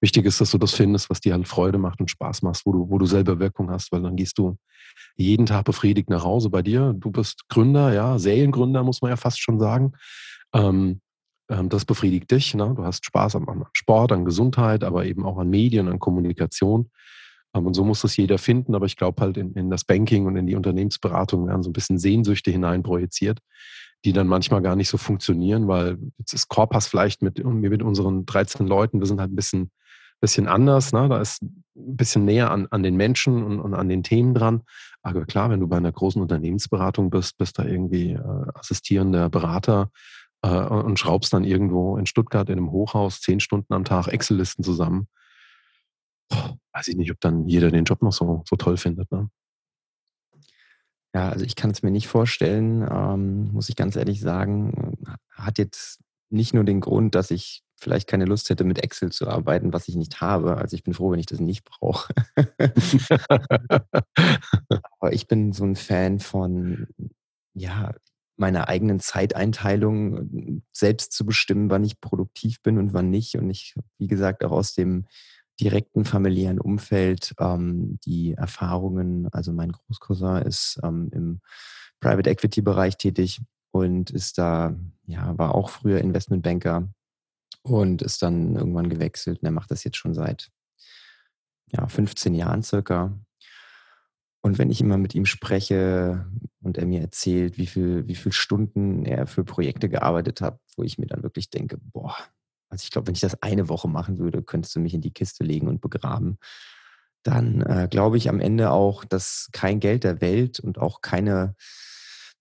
[0.00, 2.72] Wichtig ist, dass du das findest, was dir halt Freude macht und Spaß macht, wo
[2.72, 4.56] du, wo du selber Wirkung hast, weil dann gehst du
[5.16, 6.94] jeden Tag befriedigt nach Hause bei dir.
[6.96, 9.92] Du bist Gründer, ja, Seriengründer, muss man ja fast schon sagen.
[10.54, 11.00] Ähm,
[11.48, 12.54] ähm, das befriedigt dich.
[12.54, 12.74] Ne?
[12.76, 16.90] Du hast Spaß am, am, Sport, an Gesundheit, aber eben auch an Medien, an Kommunikation.
[17.54, 18.74] Ähm, und so muss das jeder finden.
[18.74, 21.74] Aber ich glaube halt in, in das Banking und in die Unternehmensberatung werden so ein
[21.74, 23.40] bisschen Sehnsüchte hineinprojiziert,
[24.06, 28.24] die dann manchmal gar nicht so funktionieren, weil jetzt ist Corpus vielleicht mit, mit unseren
[28.24, 29.70] 13 Leuten, wir sind halt ein bisschen
[30.20, 30.92] bisschen anders.
[30.92, 31.08] Ne?
[31.08, 34.62] Da ist ein bisschen näher an, an den Menschen und, und an den Themen dran.
[35.02, 39.90] Aber klar, wenn du bei einer großen Unternehmensberatung bist, bist da irgendwie äh, assistierender Berater
[40.42, 44.64] äh, und schraubst dann irgendwo in Stuttgart in einem Hochhaus zehn Stunden am Tag Excel-Listen
[44.64, 45.08] zusammen.
[46.28, 49.10] Boah, weiß ich nicht, ob dann jeder den Job noch so, so toll findet.
[49.12, 49.28] Ne?
[51.16, 54.98] Ja, also ich kann es mir nicht vorstellen, ähm, muss ich ganz ehrlich sagen.
[55.30, 59.26] Hat jetzt nicht nur den Grund, dass ich vielleicht keine Lust hätte, mit Excel zu
[59.26, 60.58] arbeiten, was ich nicht habe.
[60.58, 62.12] Also ich bin froh, wenn ich das nicht brauche.
[65.00, 66.86] Aber ich bin so ein Fan von,
[67.54, 67.94] ja,
[68.36, 73.36] meiner eigenen Zeiteinteilung selbst zu bestimmen, wann ich produktiv bin und wann nicht.
[73.38, 75.06] Und ich, wie gesagt, auch aus dem
[75.60, 81.40] direkten familiären Umfeld ähm, die Erfahrungen, also mein Großcousin ist ähm, im
[82.00, 83.40] Private Equity Bereich tätig
[83.70, 86.88] und ist da, ja, war auch früher Investmentbanker
[87.62, 89.40] und ist dann irgendwann gewechselt.
[89.40, 90.50] Und er macht das jetzt schon seit
[91.72, 93.18] ja, 15 Jahren circa.
[94.42, 96.26] Und wenn ich immer mit ihm spreche
[96.62, 100.84] und er mir erzählt, wie viel, wie viel Stunden er für Projekte gearbeitet hat, wo
[100.84, 102.14] ich mir dann wirklich denke, boah,
[102.68, 105.12] also ich glaube, wenn ich das eine Woche machen würde, könntest du mich in die
[105.12, 106.38] Kiste legen und begraben.
[107.22, 111.54] Dann äh, glaube ich am Ende auch, dass kein Geld der Welt und auch keine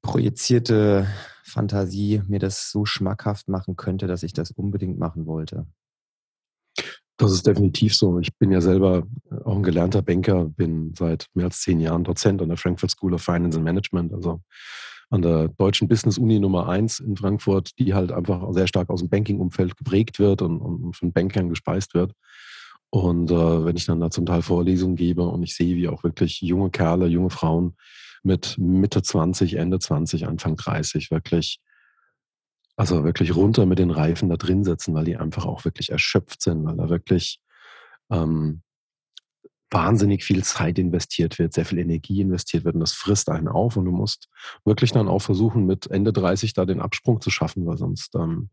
[0.02, 1.08] projizierte
[1.44, 5.66] Fantasie mir das so schmackhaft machen könnte, dass ich das unbedingt machen wollte.
[7.18, 8.20] Das ist definitiv so.
[8.20, 9.08] Ich bin ja selber
[9.46, 13.14] auch ein gelernter Banker, bin seit mehr als zehn Jahren Dozent an der Frankfurt School
[13.14, 14.42] of Finance and Management, also
[15.10, 19.02] an der deutschen Business Uni Nummer eins in Frankfurt, die halt einfach sehr stark aus
[19.02, 22.14] dem Banking-Umfeld geprägt wird und, und von Bankern gespeist wird.
[22.90, 26.04] Und äh, wenn ich dann da zum Teil Vorlesungen gebe und ich sehe, wie auch
[26.04, 27.76] wirklich junge Kerle, junge Frauen
[28.24, 31.60] mit Mitte 20, Ende 20, Anfang 30 wirklich
[32.76, 36.42] also wirklich runter mit den Reifen da drin sitzen, weil die einfach auch wirklich erschöpft
[36.42, 37.40] sind, weil da wirklich
[38.12, 38.62] ähm,
[39.72, 43.78] wahnsinnig viel Zeit investiert wird, sehr viel Energie investiert wird und das frisst einen auf
[43.78, 44.30] und du musst
[44.64, 48.50] wirklich dann auch versuchen, mit Ende 30 da den Absprung zu schaffen, weil sonst ähm,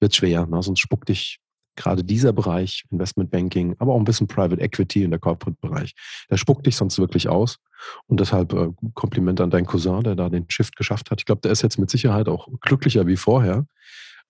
[0.00, 0.62] wird es schwer, ne?
[0.62, 1.40] sonst spuckt dich
[1.78, 5.94] gerade dieser Bereich, Investment Banking, aber auch ein bisschen Private Equity in der Corporate-Bereich,
[6.28, 7.58] der spuckt dich sonst wirklich aus.
[8.06, 11.20] Und deshalb äh, Kompliment an deinen Cousin, der da den Shift geschafft hat.
[11.20, 13.64] Ich glaube, der ist jetzt mit Sicherheit auch glücklicher wie vorher.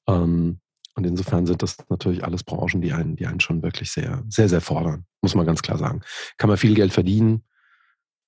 [0.07, 0.61] Ähm,
[0.99, 4.49] und insofern sind das natürlich alles Branchen, die einen, die einen schon wirklich sehr, sehr,
[4.49, 6.01] sehr fordern, muss man ganz klar sagen.
[6.39, 7.45] Kann man viel Geld verdienen,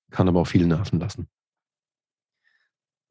[0.09, 1.27] kann aber auch viel nerven lassen.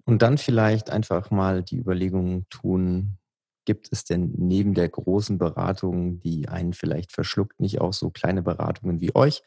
[0.07, 3.18] Und dann vielleicht einfach mal die Überlegung tun,
[3.66, 8.40] gibt es denn neben der großen Beratung, die einen vielleicht verschluckt, nicht auch so kleine
[8.40, 9.42] Beratungen wie euch,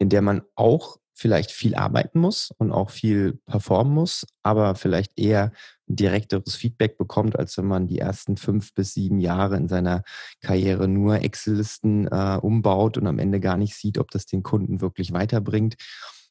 [0.00, 5.16] in der man auch vielleicht viel arbeiten muss und auch viel performen muss, aber vielleicht
[5.16, 5.52] eher
[5.86, 10.02] direkteres Feedback bekommt, als wenn man die ersten fünf bis sieben Jahre in seiner
[10.40, 14.80] Karriere nur Excel-Listen äh, umbaut und am Ende gar nicht sieht, ob das den Kunden
[14.80, 15.76] wirklich weiterbringt.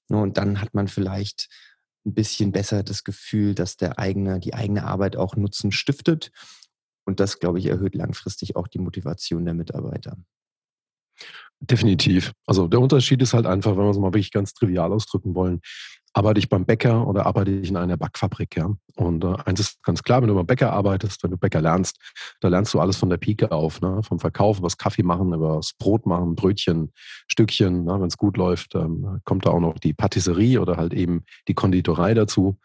[0.10, 1.48] Und dann hat man vielleicht
[2.06, 6.32] ein bisschen besser das Gefühl, dass der eigene, die eigene Arbeit auch Nutzen stiftet
[7.06, 10.18] und das, glaube ich, erhöht langfristig auch die Motivation der Mitarbeiter.
[11.60, 12.34] Definitiv.
[12.46, 15.62] Also der Unterschied ist halt einfach, wenn wir es mal wirklich ganz trivial ausdrücken wollen,
[16.16, 18.74] arbeite ich beim Bäcker oder arbeite ich in einer Backfabrik, ja.
[18.96, 21.98] Und äh, eins ist ganz klar, wenn du beim Bäcker arbeitest, wenn du Bäcker lernst,
[22.40, 24.02] da lernst du alles von der Pike auf, ne?
[24.02, 26.94] Vom Verkauf, über das Kaffee machen, über das Brot machen, Brötchen,
[27.28, 28.00] Stückchen, ne?
[28.00, 31.54] wenn es gut läuft, ähm, kommt da auch noch die Patisserie oder halt eben die
[31.54, 32.58] Konditorei dazu.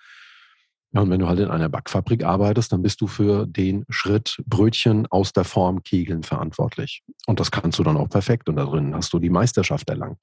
[0.93, 4.41] Ja, und wenn du halt in einer Backfabrik arbeitest, dann bist du für den Schritt
[4.47, 7.03] Brötchen aus der Form Kegeln verantwortlich.
[7.27, 10.23] Und das kannst du dann auch perfekt und da drin hast du die Meisterschaft erlangt.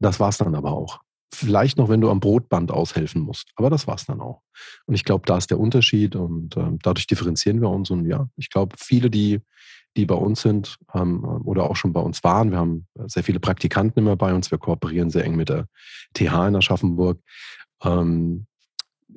[0.00, 1.00] Das war's dann aber auch.
[1.32, 3.52] Vielleicht noch, wenn du am Brotband aushelfen musst.
[3.56, 4.42] Aber das war's dann auch.
[4.86, 7.90] Und ich glaube, da ist der Unterschied und äh, dadurch differenzieren wir uns.
[7.90, 9.40] Und ja, ich glaube, viele, die,
[9.96, 13.40] die bei uns sind ähm, oder auch schon bei uns waren, wir haben sehr viele
[13.40, 14.50] Praktikanten immer bei uns.
[14.50, 15.66] Wir kooperieren sehr eng mit der
[16.14, 17.20] TH in Aschaffenburg.
[17.84, 18.46] Ähm,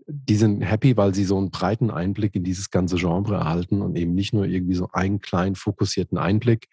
[0.08, 3.95] die sind happy, weil sie so einen breiten Einblick in dieses ganze Genre erhalten und
[3.95, 6.67] eben nicht nur irgendwie so einen kleinen fokussierten Einblick,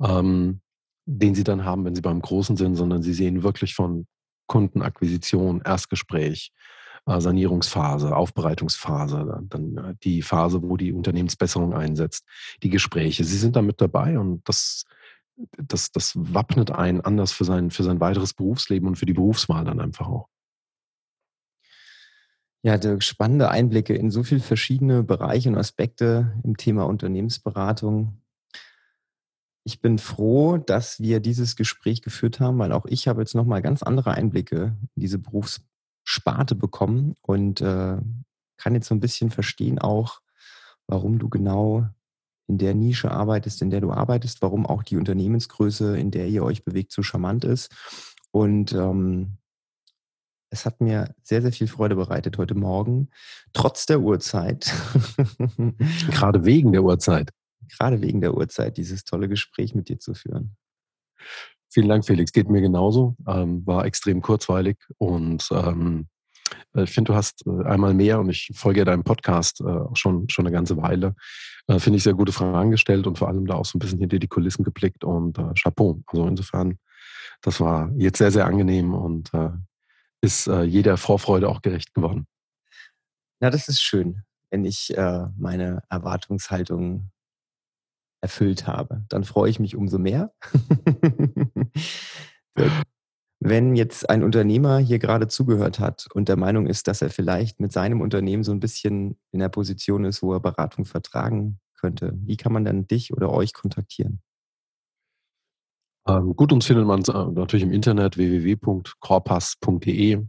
[0.00, 0.60] ähm,
[1.06, 4.06] den sie dann haben, wenn sie beim Großen sind, sondern sie sehen wirklich von
[4.46, 6.52] Kundenakquisition, Erstgespräch,
[7.06, 12.24] äh, Sanierungsphase, Aufbereitungsphase, dann äh, die Phase, wo die Unternehmensbesserung einsetzt,
[12.62, 13.24] die Gespräche.
[13.24, 14.84] Sie sind da mit dabei und das,
[15.56, 19.64] das, das wappnet einen anders für sein, für sein weiteres Berufsleben und für die Berufswahl
[19.64, 20.28] dann einfach auch.
[22.62, 28.20] Ja, spannende Einblicke in so viele verschiedene Bereiche und Aspekte im Thema Unternehmensberatung.
[29.66, 33.62] Ich bin froh, dass wir dieses Gespräch geführt haben, weil auch ich habe jetzt nochmal
[33.62, 37.96] ganz andere Einblicke in diese Berufssparte bekommen und äh,
[38.58, 40.20] kann jetzt so ein bisschen verstehen auch,
[40.86, 41.88] warum du genau
[42.46, 46.44] in der Nische arbeitest, in der du arbeitest, warum auch die Unternehmensgröße, in der ihr
[46.44, 47.74] euch bewegt, so charmant ist.
[48.30, 49.38] Und ähm,
[50.48, 53.08] es hat mir sehr, sehr viel Freude bereitet heute Morgen,
[53.52, 54.72] trotz der Uhrzeit.
[56.12, 57.32] Gerade wegen der Uhrzeit.
[57.68, 60.56] Gerade wegen der Uhrzeit, dieses tolle Gespräch mit dir zu führen.
[61.70, 62.32] Vielen Dank, Felix.
[62.32, 63.16] Geht mir genauso.
[63.26, 66.08] Ähm, war extrem kurzweilig und ähm,
[66.74, 70.28] äh, ich finde, du hast äh, einmal mehr und ich folge deinem Podcast äh, schon,
[70.28, 71.14] schon eine ganze Weile.
[71.66, 73.98] Äh, finde ich sehr gute Fragen gestellt und vor allem da auch so ein bisschen
[73.98, 76.00] hinter die Kulissen geblickt und äh, Chapeau.
[76.06, 76.78] Also insofern,
[77.42, 79.30] das war jetzt sehr, sehr angenehm und
[80.22, 82.26] ist jeder Vorfreude auch gerecht geworden.
[83.40, 84.94] Na, das ist schön, wenn ich
[85.36, 87.10] meine Erwartungshaltung
[88.26, 89.04] erfüllt habe.
[89.08, 90.32] Dann freue ich mich umso mehr.
[93.38, 97.60] wenn jetzt ein Unternehmer hier gerade zugehört hat und der Meinung ist, dass er vielleicht
[97.60, 102.14] mit seinem Unternehmen so ein bisschen in der Position ist, wo er Beratung vertragen könnte,
[102.16, 104.20] wie kann man dann dich oder euch kontaktieren?
[106.08, 110.26] Ähm, gut, uns findet man äh, natürlich im Internet www.corpass.de.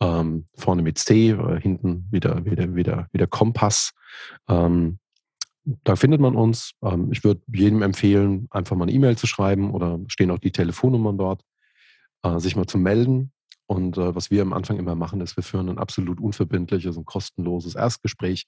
[0.00, 3.92] Ähm, vorne mit C, äh, hinten wieder, wieder, wieder, wieder Kompass.
[4.48, 5.00] Ähm,
[5.64, 6.72] da findet man uns.
[6.82, 10.52] Ähm, ich würde jedem empfehlen, einfach mal eine E-Mail zu schreiben oder stehen auch die
[10.52, 11.42] Telefonnummern dort,
[12.22, 13.32] äh, sich mal zu melden.
[13.66, 17.06] Und äh, was wir am Anfang immer machen, ist, wir führen ein absolut unverbindliches und
[17.06, 18.46] kostenloses Erstgespräch,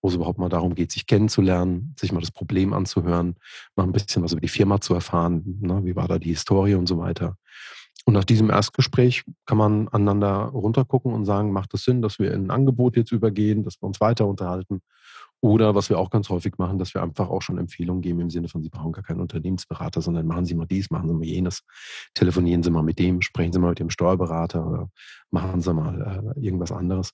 [0.00, 3.34] wo es überhaupt mal darum geht, sich kennenzulernen, sich mal das Problem anzuhören,
[3.74, 5.80] mal ein bisschen was über die Firma zu erfahren, ne?
[5.84, 7.36] wie war da die Historie und so weiter.
[8.04, 12.32] Und nach diesem Erstgespräch kann man aneinander runtergucken und sagen, macht es Sinn, dass wir
[12.32, 14.80] in ein Angebot jetzt übergehen, dass wir uns weiter unterhalten?
[15.42, 18.30] Oder was wir auch ganz häufig machen, dass wir einfach auch schon Empfehlungen geben im
[18.30, 21.24] Sinne von, Sie brauchen gar keinen Unternehmensberater, sondern machen Sie mal dies, machen Sie mal
[21.24, 21.64] jenes,
[22.14, 24.90] telefonieren Sie mal mit dem, sprechen Sie mal mit dem Steuerberater oder
[25.32, 27.10] machen Sie mal äh, irgendwas anderes.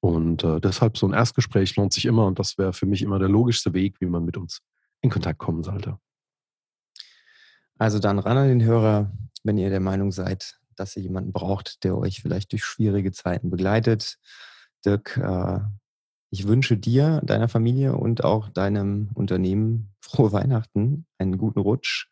[0.00, 3.20] Und äh, deshalb so ein Erstgespräch lohnt sich immer und das wäre für mich immer
[3.20, 4.60] der logischste Weg, wie man mit uns
[5.00, 5.98] in Kontakt kommen sollte.
[7.78, 9.12] Also dann ran an den Hörer,
[9.44, 13.50] wenn ihr der Meinung seid, dass ihr jemanden braucht, der euch vielleicht durch schwierige Zeiten
[13.50, 14.18] begleitet.
[14.84, 15.60] Dirk, äh,
[16.30, 22.08] ich wünsche dir, deiner Familie und auch deinem Unternehmen frohe Weihnachten, einen guten Rutsch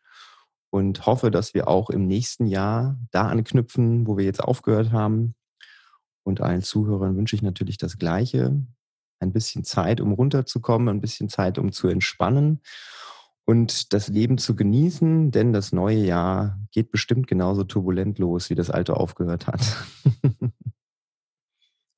[0.69, 5.35] und hoffe, dass wir auch im nächsten Jahr da anknüpfen, wo wir jetzt aufgehört haben.
[6.23, 8.61] Und allen Zuhörern wünsche ich natürlich das Gleiche.
[9.19, 12.61] Ein bisschen Zeit, um runterzukommen, ein bisschen Zeit, um zu entspannen
[13.45, 18.55] und das Leben zu genießen, denn das neue Jahr geht bestimmt genauso turbulent los, wie
[18.55, 19.61] das alte aufgehört hat.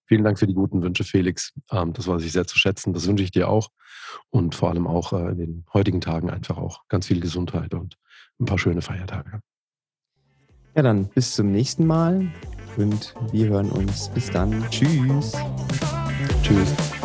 [0.09, 1.53] Vielen Dank für die guten Wünsche, Felix.
[1.71, 2.93] Ähm, das weiß ich sehr zu schätzen.
[2.93, 3.69] Das wünsche ich dir auch.
[4.31, 7.95] Und vor allem auch äh, in den heutigen Tagen einfach auch ganz viel Gesundheit und
[8.39, 9.41] ein paar schöne Feiertage.
[10.75, 12.27] Ja, dann bis zum nächsten Mal
[12.75, 14.09] und wir hören uns.
[14.09, 14.67] Bis dann.
[14.71, 15.33] Tschüss.
[16.41, 16.98] Tschüss.